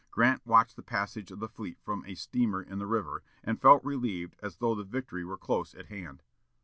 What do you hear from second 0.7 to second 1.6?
the passage of the